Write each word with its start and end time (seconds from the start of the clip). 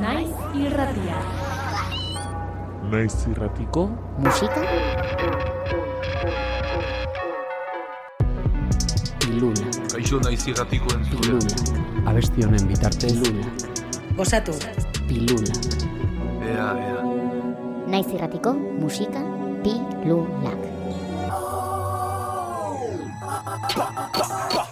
Naiz 0.00 0.30
irratia. 0.54 1.18
Naiz 2.90 3.14
irratiko 3.30 3.82
musika 4.22 4.62
pilula 9.20 9.64
Kaixo 9.92 10.20
naiz 10.24 10.42
irratiko 10.52 10.92
entzule. 10.94 11.38
abesti 12.06 12.44
honen 12.46 12.66
bitartez 12.70 13.12
pilula 13.22 13.46
Gozatu. 14.16 14.52
pilula 15.08 15.54
Ea, 16.46 16.68
ea. 16.86 17.02
naiz 17.90 18.06
irratiko 18.14 18.52
musika 18.54 19.20
pilulak 19.64 20.60
Haupa 23.76 24.66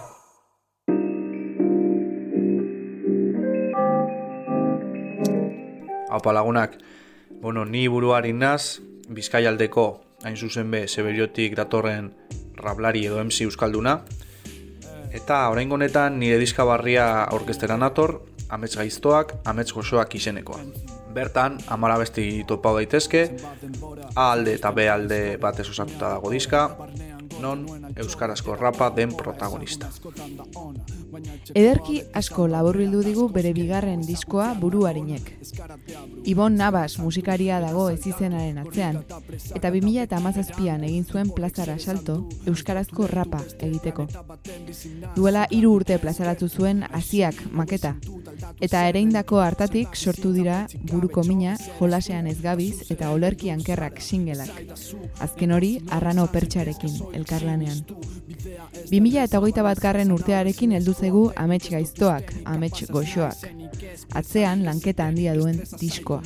lagunak, 6.23 6.77
bueno, 7.41 7.65
ni 7.65 7.87
buruari 7.87 8.33
naz, 8.33 8.79
Bizkaialdeko, 9.09 10.01
hain 10.23 10.37
zuzen 10.37 10.71
be, 10.71 10.87
Seberiotik 10.87 11.55
datorren 11.55 12.13
rablari 12.57 13.05
edo 13.05 13.23
MC 13.23 13.45
Euskalduna. 13.45 13.99
Eta 15.13 15.49
orain 15.49 15.71
honetan 15.71 16.19
nire 16.19 16.39
diska 16.41 16.65
barria 16.65 17.23
aurkesteran 17.23 17.79
nator, 17.79 18.21
amets 18.49 18.75
gaiztoak, 18.75 19.35
amets 19.45 19.71
gozoak 19.73 20.15
izenekoa. 20.15 20.59
Bertan, 21.15 21.59
amara 21.71 21.97
besti 21.97 22.43
topau 22.47 22.75
daitezke, 22.75 23.29
A 24.15 24.31
alde 24.31 24.55
eta 24.55 24.71
B 24.71 24.89
alde 24.89 25.37
batez 25.37 25.69
osatuta 25.69 26.09
dago 26.09 26.31
diska, 26.31 26.67
non 27.39 27.65
Euskarazko 27.95 28.55
rapa 28.55 28.89
den 28.89 29.15
protagonista. 29.15 29.89
Ederki 31.55 32.01
asko 32.19 32.47
laburbildu 32.51 33.01
digu 33.05 33.27
bere 33.33 33.51
bigarren 33.55 34.01
diskoa 34.05 34.47
buruarinek. 34.59 35.31
Ibon 36.31 36.55
Nabas 36.59 36.97
musikaria 36.99 37.59
dago 37.63 37.87
ezizenaren 37.93 38.57
atzean, 38.63 39.01
eta 39.55 39.71
2000 39.71 40.03
eta 40.05 40.19
amazazpian 40.21 40.83
egin 40.87 41.05
zuen 41.05 41.31
plazara 41.35 41.77
salto 41.79 42.17
Euskarazko 42.49 43.07
rapa 43.11 43.41
egiteko. 43.67 44.07
Duela 45.15 45.45
hiru 45.51 45.73
urte 45.79 45.97
plazaratu 46.01 46.49
zuen 46.49 46.83
hasiak 46.91 47.41
maketa, 47.51 47.95
eta 48.61 48.85
ereindako 48.89 49.41
hartatik 49.43 49.95
sortu 49.95 50.33
dira 50.35 50.65
buruko 50.91 51.23
mina, 51.27 51.55
jolasean 51.79 52.27
ez 52.27 52.39
gabiz 52.41 52.91
eta 52.91 53.11
olerki 53.15 53.51
ankerrak 53.53 54.01
singelak. 54.01 54.63
Azken 55.19 55.55
hori, 55.55 55.75
arrano 55.91 56.27
pertsarekin 56.31 56.99
elkarlanean. 57.13 57.83
2000 58.91 59.23
eta 59.23 59.39
hogeita 59.41 59.63
bat 59.65 59.81
garren 59.81 60.11
urtearekin 60.15 60.75
heldu 60.77 60.93
zaigu 60.93 61.25
amets 61.35 61.69
gaiztoak, 61.71 62.31
amets 62.45 62.85
goxoak. 62.91 63.47
Atzean 64.13 64.63
lanketa 64.67 65.09
handia 65.09 65.35
duen 65.37 65.61
diskoa. 65.79 66.21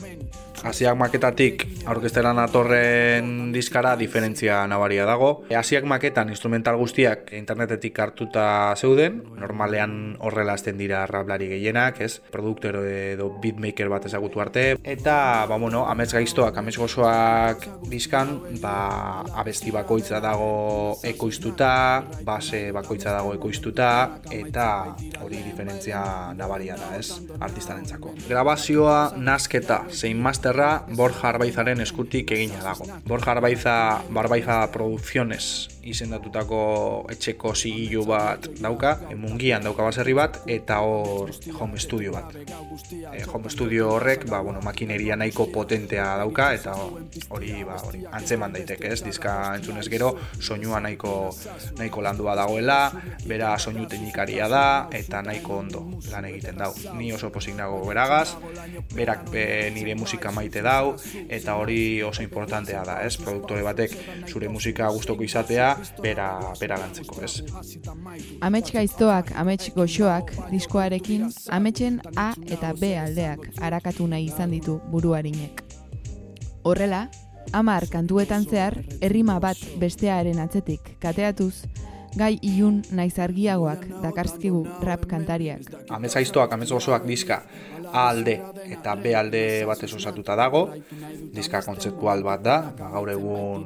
Hasiak 0.59 0.97
maketatik 0.99 1.63
aurkesteran 1.88 2.39
atorren 2.41 3.52
diskara 3.53 3.93
diferentzia 3.99 4.61
nabaria 4.67 5.05
dago. 5.07 5.45
Hasiak 5.55 5.85
maketan 5.88 6.29
instrumental 6.33 6.77
guztiak 6.79 7.31
internetetik 7.38 7.97
hartuta 7.99 8.75
zeuden, 8.75 9.21
normalean 9.39 10.17
horrela 10.19 10.57
azten 10.57 10.77
dira 10.80 11.05
rablari 11.07 11.47
gehienak, 11.53 12.02
ez? 12.03 12.19
Produktero 12.33 12.83
edo 12.85 13.30
beatmaker 13.41 13.89
bat 13.91 14.07
ezagutu 14.09 14.43
arte. 14.43 14.65
Eta, 14.83 15.45
ba, 15.49 15.57
bueno, 15.57 15.85
amets 15.87 16.11
gaiztoak, 16.13 16.57
amets 16.59 16.77
gozoak 16.80 17.65
diskan, 17.89 18.35
ba, 18.61 19.23
abesti 19.39 19.71
bakoitza 19.71 20.19
dago 20.23 20.99
ekoiztuta, 21.07 21.71
base 22.27 22.69
bakoitza 22.75 23.15
dago 23.15 23.33
ekoiztuta, 23.37 23.89
eta 24.35 24.67
hori 25.23 25.41
diferentzia 25.45 26.03
nabaria 26.37 26.75
da, 26.80 26.91
ez? 26.99 27.21
Artistarentzako. 27.39 28.13
Grabazioa, 28.27 28.99
nasketa, 29.17 29.83
zein 29.89 30.19
masterra 30.50 30.86
Borja 30.95 31.30
Arbaizaren 31.30 31.81
eskutik 31.81 32.31
egina 32.31 32.61
dago. 32.64 32.86
Borja 33.05 33.31
Arbaiza, 33.31 34.02
Barbaiza 34.09 34.72
Producciones 34.72 35.70
izendatutako 35.89 36.60
etxeko 37.14 37.54
zigilu 37.55 38.05
bat 38.08 38.48
dauka, 38.61 38.95
e, 39.10 39.16
mungian 39.20 39.64
dauka 39.66 39.86
baserri 39.88 40.14
bat, 40.17 40.42
eta 40.50 40.80
hor 40.86 41.32
home 41.60 41.80
studio 41.80 42.14
bat. 42.16 42.36
E, 43.14 43.23
home 43.26 43.50
studio 43.50 43.89
horrek, 43.95 44.26
ba, 44.30 44.42
bueno, 44.45 44.61
makineria 44.66 45.17
nahiko 45.20 45.48
potentea 45.54 46.05
dauka, 46.22 46.52
eta 46.58 46.76
hori, 47.30 47.54
ba, 47.67 47.80
hori, 47.86 48.04
antzeman 48.20 48.54
daiteke 48.55 48.94
ez, 48.94 49.02
diska 49.05 49.36
entzunez 49.58 49.88
gero, 49.92 50.14
soinua 50.39 50.82
nahiko, 50.83 51.14
nahiko 51.78 52.04
landua 52.05 52.36
dagoela, 52.39 52.80
bera 53.28 53.55
soinu 53.60 53.88
teknikaria 53.89 54.49
da, 54.52 54.64
eta 54.95 55.23
nahiko 55.26 55.60
ondo 55.64 55.83
lan 56.11 56.30
egiten 56.30 56.60
dau. 56.60 56.72
Ni 56.98 57.11
oso 57.16 57.32
posik 57.33 57.58
nago 57.58 57.82
beragaz, 57.88 58.36
berak 58.95 59.30
be, 59.33 59.45
nire 59.76 59.95
musika 59.99 60.32
maite 60.36 60.64
dau, 60.66 60.95
eta 61.28 61.58
hori 61.60 62.02
oso 62.05 62.23
importantea 62.26 62.83
da, 62.88 62.99
ez? 63.05 63.16
Produktore 63.20 63.64
batek 63.66 63.95
zure 64.30 64.49
musika 64.52 64.89
gustoko 64.94 65.26
izatea, 65.26 65.76
bera, 66.02 66.30
bera 66.60 66.78
gantzeko, 66.82 67.22
ez? 67.23 67.44
Amets 68.42 68.72
gaiztoak, 68.73 69.34
amets 69.36 69.72
goxoak 69.76 70.34
diskoarekin 70.52 71.30
ametsen 71.56 72.02
A 72.16 72.32
eta 72.48 72.73
B 72.80 72.94
aldeak 73.00 73.50
arakatu 73.62 74.08
nahi 74.08 74.30
izan 74.30 74.52
ditu 74.56 74.80
buruarinek. 74.92 75.64
Horrela, 76.64 77.08
amar 77.54 77.88
kantuetan 77.92 78.45
zehar, 78.45 78.78
errima 79.02 79.40
bat 79.40 79.58
bestearen 79.80 80.40
atzetik 80.40 80.95
kateatuz, 81.02 81.54
gai 82.17 82.38
ilun 82.42 82.82
naiz 82.92 83.17
argiagoak 83.22 83.86
dakarzkigu 84.04 84.64
rap 84.86 85.06
kantariak. 85.10 85.67
Amets 85.94 86.16
gaiztoak, 86.17 86.54
amets 86.54 86.72
gozoak 86.73 87.06
diska 87.08 87.44
A 87.92 88.10
alde 88.10 88.38
eta 88.70 88.95
B 88.95 89.14
alde 89.16 89.44
batez 89.66 89.92
osatuta 89.98 90.36
dago. 90.39 90.67
Diska 91.33 91.61
kontzeptual 91.66 92.23
bat 92.26 92.44
da, 92.45 92.58
ba, 92.77 92.89
gaur 92.94 93.11
egun 93.14 93.66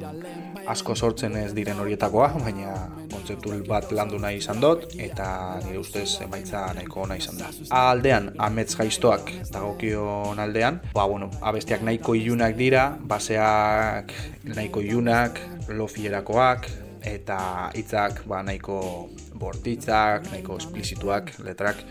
asko 0.69 0.95
sortzen 0.95 1.35
ez 1.39 1.51
diren 1.55 1.79
horietakoa, 1.79 2.29
baina 2.45 2.75
kontzeptual 3.11 3.63
bat 3.67 3.91
landu 3.95 4.19
nahi 4.21 4.39
izan 4.41 4.61
dut, 4.63 4.87
eta 5.07 5.27
nire 5.65 5.79
ustez 5.81 6.07
emaitza 6.25 6.65
nahiko 6.77 7.07
nahi 7.09 7.23
izan 7.23 7.41
da. 7.41 7.51
A 7.69 7.83
aldean, 7.91 8.31
amets 8.47 8.77
gaiztoak 8.79 9.33
dagokion 9.51 10.39
aldean, 10.39 10.79
ba, 10.93 11.07
bueno, 11.09 11.31
abestiak 11.41 11.83
nahiko 11.83 12.15
ilunak 12.19 12.55
dira, 12.59 12.87
baseak 12.99 14.15
nahiko 14.53 14.83
ilunak, 14.83 15.41
lofierakoak, 15.67 16.69
eta 17.03 17.69
hitzak 17.75 18.23
ba, 18.27 18.41
nahiko 18.43 19.09
bortitzak, 19.39 20.29
nahiko 20.31 20.57
esplizituak, 20.61 21.35
letrak. 21.43 21.83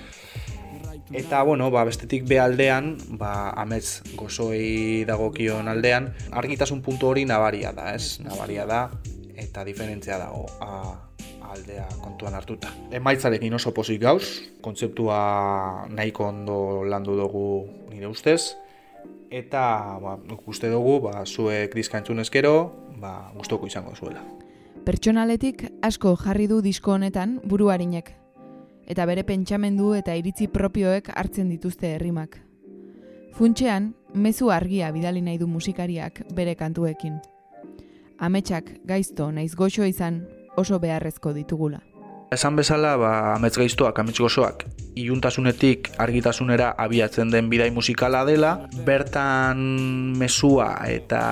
Eta, 1.13 1.43
bueno, 1.43 1.71
ba, 1.71 1.85
bestetik 1.85 2.25
be 2.29 2.39
aldean, 2.41 2.97
ba, 3.21 3.51
amets 3.61 4.03
gozoei 4.17 5.05
dagokion 5.09 5.69
aldean, 5.69 6.13
argitasun 6.31 6.81
puntu 6.83 7.11
hori 7.11 7.27
nabaria 7.29 7.73
da, 7.77 7.93
ez? 7.95 8.21
Nabaria 8.25 8.65
da, 8.67 8.87
eta 9.37 9.65
diferentzia 9.65 10.19
dago 10.21 10.47
a, 10.61 10.97
aldea 11.53 11.87
kontuan 12.01 12.35
hartuta. 12.35 12.73
Emaitzarekin 12.95 13.55
oso 13.55 13.75
pozik 13.77 14.01
gauz, 14.03 14.25
kontzeptua 14.65 15.87
nahiko 15.93 16.29
ondo 16.31 16.59
landu 16.89 17.17
dugu 17.19 17.47
nire 17.91 18.09
ustez, 18.09 18.55
eta 19.31 19.99
ba, 20.03 20.17
uste 20.47 20.71
dugu, 20.73 20.99
ba, 21.09 21.27
zuek 21.27 21.75
diska 21.77 22.01
entzunez 22.01 22.31
gero, 22.33 22.73
ba, 23.01 23.31
gustoko 23.37 23.69
izango 23.69 23.95
zuela. 23.97 24.25
Pertsonaletik 24.83 25.69
asko 25.87 26.17
jarri 26.19 26.49
du 26.51 26.59
disko 26.65 26.97
honetan 26.97 27.39
buruarinek, 27.47 28.17
eta 28.87 29.07
bere 29.07 29.25
pentsamendu 29.25 29.93
eta 29.95 30.15
iritzi 30.19 30.49
propioek 30.49 31.11
hartzen 31.15 31.51
dituzte 31.51 31.95
herrimak. 31.95 32.39
Funtxean, 33.33 33.93
mezu 34.15 34.51
argia 34.51 34.91
bidali 34.93 35.23
nahi 35.23 35.39
du 35.39 35.47
musikariak 35.49 36.23
bere 36.37 36.55
kantuekin. 36.55 37.21
Ametsak 38.19 38.69
gaizto 38.85 39.31
naiz 39.33 39.55
goxo 39.57 39.85
izan 39.89 40.27
oso 40.57 40.79
beharrezko 40.79 41.33
ditugula. 41.33 41.81
Esan 42.33 42.57
bezala, 42.57 42.97
ba, 42.97 43.35
amets 43.35 43.59
gaiztoak, 43.59 43.99
amets 43.99 44.19
gozoak, 44.21 44.65
iluntasunetik 44.95 45.91
argitasunera 46.03 46.73
abiatzen 46.79 47.31
den 47.33 47.49
bidai 47.51 47.71
musikala 47.71 48.25
dela, 48.29 48.53
bertan 48.87 49.59
mesua 50.19 50.75
eta 50.89 51.23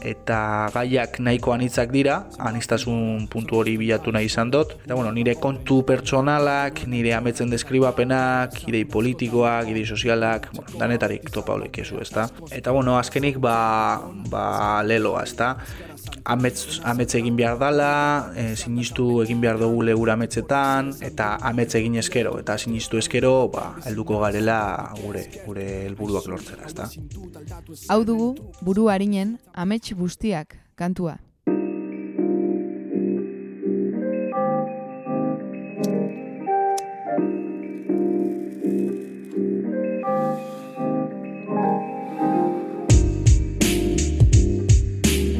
eta 0.00 0.38
gaiak 0.74 1.20
nahiko 1.20 1.52
anitzak 1.52 1.92
dira, 1.92 2.22
anistasun 2.38 3.26
puntu 3.32 3.60
hori 3.60 3.76
bilatu 3.80 4.12
nahi 4.14 4.30
izan 4.30 4.50
dut. 4.50 4.76
Eta 4.84 4.94
bueno, 4.94 5.12
nire 5.12 5.36
kontu 5.40 5.82
pertsonalak, 5.86 6.84
nire 6.86 7.14
ametzen 7.16 7.50
deskribapenak, 7.52 8.62
idei 8.68 8.84
politikoak, 8.84 9.70
idei 9.72 9.86
sozialak, 9.86 10.50
bueno, 10.54 10.78
danetarik 10.78 11.30
topa 11.30 11.56
ezu, 11.72 12.00
ezta? 12.00 12.28
Eta 12.50 12.70
bueno, 12.72 12.98
azkenik 12.98 13.38
ba, 13.38 14.00
ba 14.30 14.82
leloa, 14.82 15.24
ezta? 15.24 15.56
amets, 16.26 16.80
amets 16.84 17.14
egin 17.18 17.36
behar 17.38 17.58
dala, 17.58 18.32
e, 18.36 18.54
sinistu 18.56 19.22
egin 19.22 19.40
behar 19.40 19.58
dugu 19.60 19.82
legura 19.86 20.16
ametsetan, 20.16 20.92
eta 21.06 21.36
amets 21.50 21.74
egin 21.78 21.96
eskero, 22.02 22.36
eta 22.40 22.56
sinistu 22.58 22.85
sinistu 22.86 22.98
eskero, 22.98 23.48
ba, 23.50 23.74
helduko 23.84 24.20
garela 24.20 24.92
gure 25.02 25.24
gure 25.44 25.64
helburuak 25.86 26.26
lortzera, 26.30 26.66
ezta? 26.66 26.86
Hau 27.88 28.04
dugu 28.04 28.36
buru 28.62 28.88
arinen 28.88 29.38
amets 29.54 29.92
bustiak 29.94 30.56
kantua. 30.76 31.18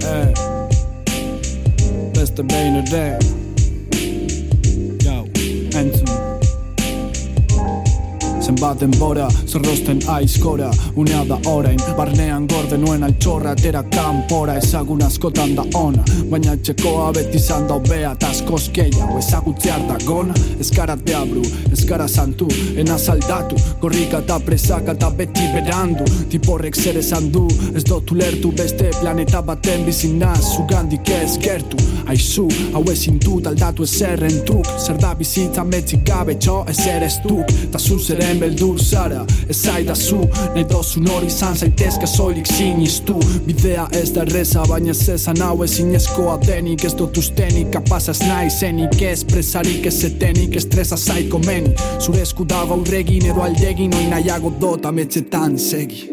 Hey. 0.03 0.35
Beste 2.15 2.43
benen 2.43 2.85
daar. 2.91 3.36
Zenbat 8.57 8.81
denbora, 8.81 9.29
zerrosten 9.47 9.99
aizkora 10.09 10.71
Unea 10.97 11.25
da 11.29 11.37
orain, 11.51 11.79
barnean 11.97 12.47
gorde 12.49 12.79
nuen 12.79 13.03
altxorra 13.05 13.51
Atera 13.53 13.83
kanpora, 13.93 14.55
ezagun 14.57 15.03
askotan 15.05 15.53
da 15.55 15.65
ona. 15.77 16.05
Baina 16.31 16.55
txekoa 16.57 17.11
beti 17.13 17.37
izan 17.37 17.67
da 17.69 17.77
obea 17.77 18.15
Taskoz 18.17 18.71
gehiago, 18.73 19.19
ezagutzear 19.19 19.85
da 19.91 19.99
gona. 20.07 20.33
Eskara 20.61 20.97
deabru, 20.97 21.43
eskara 21.73 22.09
santu 22.09 22.49
Ena 22.81 22.97
saldatu, 22.97 23.59
gorrika 23.83 24.23
eta 24.25 24.39
presaka 24.47 24.95
eta 24.97 25.11
beti 25.11 25.45
berandu. 25.53 26.09
Tiporrek 26.33 26.81
zer 26.81 26.97
esan 27.03 27.29
du, 27.33 27.45
ez 27.75 27.85
dotu 27.85 28.17
lertu 28.17 28.55
Beste 28.57 28.89
planeta 29.03 29.43
baten 29.43 29.85
bizin 29.85 30.17
naz, 30.23 30.55
zugandik 30.55 31.13
ez 31.13 31.37
gertu. 31.45 31.77
Aizu, 32.09 32.47
hau 32.73 32.85
ezin 32.89 33.21
dut 33.21 33.47
aldatu 33.51 33.85
ezerren 33.85 34.41
truk 34.47 34.65
Zer 34.79 34.97
da 35.03 35.13
bizitza 35.19 35.65
metzik 35.67 36.07
gabe 36.07 36.39
txo 36.41 36.63
ezer 36.73 37.05
ez 37.05 37.17
duk. 37.27 37.53
Ta 37.73 37.79
zuzeren 37.79 38.41
beldur 38.47 38.79
zara 38.79 39.25
Ez 39.51 39.57
zaidazu, 39.63 40.21
nahi 40.55 40.65
dozun 40.71 41.07
hori 41.11 41.29
izan 41.31 41.55
zaitezke 41.55 42.07
soilik 42.07 42.47
sinistu 42.47 43.19
Bidea 43.47 43.87
ez 44.01 44.11
da 44.15 44.25
erreza, 44.27 44.65
baina 44.69 44.91
ez 44.95 45.09
ezan 45.17 45.43
hau 45.45 45.63
ezin 45.65 45.95
eskoa 45.99 46.39
denik 46.47 46.85
Ez 46.85 46.95
dut 46.99 47.19
ustenik, 47.23 47.71
kapaz 47.75 48.09
ez 48.13 48.21
nahi 48.25 48.51
zenik 48.51 49.03
Ez 49.03 49.25
presarik 49.25 49.87
ez 49.87 49.99
etenik, 50.11 50.57
estresa 50.57 50.97
zaiko 50.97 51.41
meni 51.47 51.75
Zure 52.01 52.23
esku 52.27 52.47
dago 52.49 52.79
aurregin 52.79 53.31
edo 53.31 53.47
aldegin 53.47 53.95
Oin 53.97 54.13
nahiago 54.15 54.53
dot 54.61 54.87
ametxetan 54.91 55.59
segi 55.59 56.07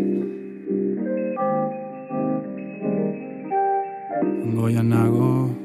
Goian 4.53 4.89
nago 4.89 5.62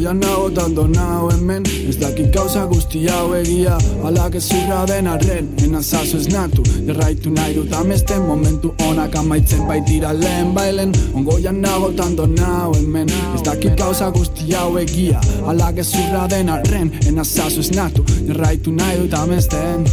Goian 0.00 0.18
nago 0.18 0.48
tanto 0.50 0.86
nago 0.88 1.28
hemen. 1.30 1.62
Ez 1.88 1.98
dakit 2.00 2.32
gauza 2.32 2.64
guzti 2.64 3.02
hau 3.12 3.34
egia. 3.36 3.76
Alak 4.08 4.38
ez 4.38 4.46
zurra 4.48 4.86
den 4.88 5.06
arren. 5.06 5.50
Ena 5.60 5.82
zazu 5.82 6.16
ez 6.16 6.28
natu. 6.32 6.64
Jarraitu 6.86 7.28
nahi 7.30 7.54
dut 7.58 7.74
amesten. 7.76 8.24
Momentu 8.24 8.72
onak 8.88 9.16
amaitzen 9.20 9.66
baitira 9.68 10.14
lehen 10.16 10.54
bailen. 10.56 10.94
Ongoian 11.12 11.60
nago 11.60 11.92
tanto 11.92 12.26
nago 12.26 12.78
hemen. 12.80 13.12
Ez 13.34 13.42
dakit 13.44 13.76
gauza 13.76 14.08
guzti 14.10 14.54
hau 14.54 14.78
egia. 14.80 15.20
Alak 15.46 15.84
ez 15.84 15.90
zurra 15.90 16.26
den 16.32 16.48
arren. 16.48 16.94
Ena 17.06 17.24
zazu 17.24 17.60
ez 17.60 17.74
natu. 17.76 18.06
Jarraitu 18.26 18.72
nahi 18.72 19.02
dut 19.02 19.18
amesten 19.20 19.84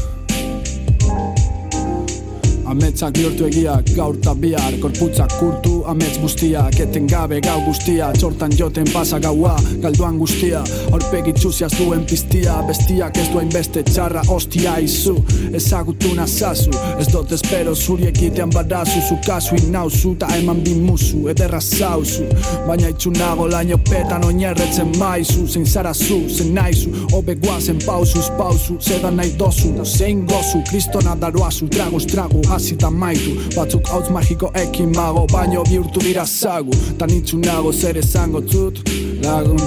Ametzak 2.67 3.13
bihurtu 3.15 3.45
egiak 3.47 3.87
gaur 3.95 4.17
ta 4.19 4.33
bihar 4.35 4.73
Korputzak 4.83 5.31
kurtu 5.39 5.85
ametz 5.87 6.17
guztiak 6.19 6.75
Eten 6.83 7.05
gabe 7.07 7.39
gau 7.45 7.61
guztia 7.63 8.09
Txortan 8.17 8.51
joten 8.59 8.89
pasa 8.91 9.19
gaua 9.23 9.53
Galduan 9.83 10.17
guztia 10.19 10.59
Aurpegi 10.91 11.31
txuziaz 11.37 11.71
duen 11.77 12.03
piztia 12.09 12.57
Bestiak 12.67 13.19
ez 13.21 13.29
duen 13.31 13.47
beste 13.53 13.85
txarra 13.87 14.25
Ostia 14.35 14.73
izu 14.83 15.15
Ezagutu 15.55 16.11
nazazu 16.17 16.73
Ez 16.99 17.07
dut 17.13 17.31
espero 17.37 17.75
zuri 17.75 18.09
egitean 18.09 18.51
badazu 18.51 18.99
Zu 19.07 19.15
kasu 19.23 19.55
inauzu 19.61 20.17
Ta 20.19 20.27
eman 20.35 20.59
bi 20.65 20.75
musu 20.75 21.23
Ederra 21.31 21.63
zauzu 21.63 22.27
Baina 22.67 22.91
itxunago 22.91 23.47
laino 23.47 23.79
petan 23.87 24.27
oinerretzen 24.27 24.91
maizu 24.99 25.47
Zein 25.47 25.65
zara 25.65 25.95
zu, 25.95 26.19
zein 26.27 26.51
naizu 26.59 26.91
Obe 27.15 27.39
guazen 27.39 27.79
pausuz 27.85 28.27
pauzu 28.35 28.75
Zedan 28.83 29.15
nahi 29.21 29.31
dozu 29.39 29.71
Zein 29.85 30.27
gozu 30.27 30.65
Kristona 30.67 31.15
daroazu 31.15 31.71
Traguz 31.71 32.03
tragu 32.11 32.43
hasita 32.57 32.91
maitu. 32.91 33.31
Batzuk 33.55 33.87
hautz 33.87 34.09
magiko 34.09 34.51
ekin 34.53 34.95
mago 34.95 35.27
Baino 35.33 35.63
bihurtu 35.63 35.99
dira 35.99 36.25
zagu. 36.25 36.73
Tan 36.97 37.09
itxunago 37.09 37.71
zer 37.73 37.97
esango 37.97 38.41
zut 38.41 38.81
Lagun. 39.21 39.61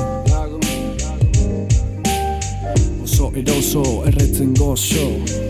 Oso 3.05 3.33
eroso 3.37 3.83
erretzen 4.07 4.55
gozo 4.55 5.50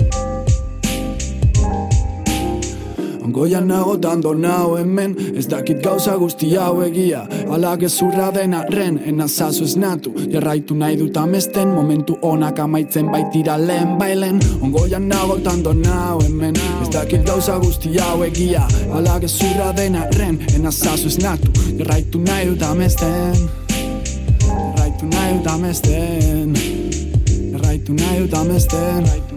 Ongoian 3.31 3.69
nago 3.69 3.95
dando 3.97 4.35
nao 4.35 4.77
hemen 4.77 5.15
Ez 5.39 5.47
dakit 5.47 5.79
gauza 5.85 6.17
guzti 6.19 6.49
hau 6.59 6.81
egia. 6.83 7.21
Alak 7.55 7.85
ezurra 7.87 8.33
den 8.35 8.57
arren 8.59 8.99
Ena 9.07 9.29
zazu 9.29 9.63
ez 9.65 9.77
natu. 9.77 10.11
Jarraitu 10.33 10.75
nahi 10.75 10.97
dut 10.99 11.17
amesten 11.17 11.69
Momentu 11.69 12.17
onak 12.23 12.59
amaitzen 12.59 13.07
baitira 13.13 13.55
lehen 13.59 13.95
bailen. 13.99 14.41
Ongoian 14.61 15.07
nago 15.09 15.39
dando 15.45 15.73
nao 15.73 16.19
hemen 16.25 16.59
Ez 16.83 16.91
dakit 16.91 17.23
gauza 17.27 17.59
guzti 17.63 17.95
hau 17.99 18.25
egia. 18.27 18.67
Alak 18.99 19.23
ezurra 19.31 19.71
den 19.77 19.95
arren 19.95 20.43
Ena 20.57 20.73
zazu 20.73 21.07
ez 21.07 21.23
natu. 21.23 21.55
Jarraitu 21.79 22.19
nahi 22.19 22.51
dut 22.51 22.67
amesten 22.67 23.49
Jarraitu 24.43 25.07
nahi 25.07 25.39
dut 25.39 25.53
amesten. 25.55 26.55
Jarraitu 27.53 27.95
nahi 27.95 28.25
dut 28.25 28.41
amesten 28.43 29.30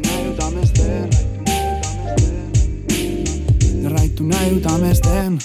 Jarraitu 4.23 4.29
nahi 4.29 4.55
dut 4.55 4.65
amesten. 4.71 5.39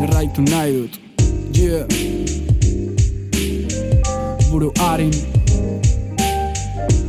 Jarraitu 0.00 0.42
nahi 0.42 0.72
dut. 0.72 1.00
Yeah. 1.52 1.86
Buru 4.50 4.72
harin. 4.78 5.12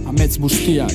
Ametz 0.06 0.38
bustiak 0.40 0.92